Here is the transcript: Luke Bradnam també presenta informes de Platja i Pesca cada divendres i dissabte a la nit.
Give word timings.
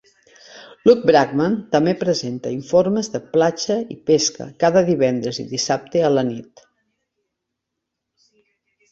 Luke 0.89 1.03
Bradnam 1.07 1.57
també 1.73 1.91
presenta 2.03 2.53
informes 2.55 3.09
de 3.15 3.21
Platja 3.35 3.75
i 3.95 3.97
Pesca 4.11 4.47
cada 4.63 4.83
divendres 4.87 5.39
i 5.43 5.45
dissabte 5.51 6.01
a 6.09 6.11
la 6.15 6.23
nit. 6.31 6.65